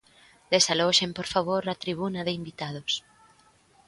Desaloxen, 0.53 1.09
por 1.17 1.27
favor, 1.33 1.63
a 1.67 1.79
tribuna 1.83 2.21
de 2.23 2.33
invitados. 2.39 2.91